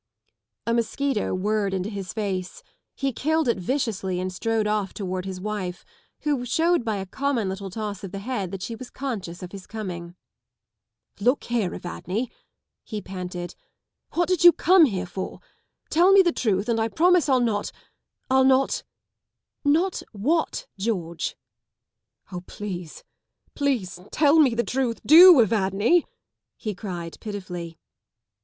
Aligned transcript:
A 0.65 0.73
mosquito 0.73 1.31
Whirred 1.35 1.75
into 1.75 1.91
his 1.91 2.11
face. 2.11 2.63
He 2.95 3.13
killed 3.13 3.47
it 3.47 3.59
viciously 3.59 4.19
and 4.19 4.33
strode 4.33 4.65
off 4.65 4.95
towards 4.95 5.27
his 5.27 5.39
wife, 5.39 5.85
who 6.21 6.43
showed 6.43 6.83
by 6.83 6.95
a 6.95 7.05
common 7.05 7.47
little 7.49 7.69
toss 7.69 8.03
of 8.03 8.11
the 8.11 8.17
head 8.17 8.49
that 8.49 8.63
she 8.63 8.73
was 8.75 8.89
conscious 8.89 9.43
oft 9.43 9.51
his 9.51 9.67
coming. 9.67 10.15
Look 11.19 11.43
here, 11.43 11.71
Evadne!" 11.75 12.31
he 12.91 12.99
panted." 12.99 13.53
What 14.13 14.27
did 14.27 14.43
you 14.43 14.51
come 14.51 14.85
here 14.85 15.05
for? 15.05 15.39
Tell 15.91 16.11
me 16.11 16.23
the 16.23 16.31
truth 16.31 16.67
and 16.67 16.79
I 16.79 16.87
promise 16.87 17.27
Til 17.27 17.39
notŌĆö 17.41 17.71
I'll 18.31 18.43
notŌĆö 18.45 18.83
"Not 19.75 20.01
WHAT, 20.13 20.65
George?" 20.79 21.37
103 22.29 22.67
11 22.69 22.73
please, 22.75 23.03
please 23.53 23.99
tell 24.11 24.39
me 24.39 24.55
the 24.55 24.63
troth, 24.63 24.99
do 25.05 25.33
Evadnel" 25.35 26.03
he 26.57 26.73
cried 26.73 27.19
pitifully. 27.19 27.77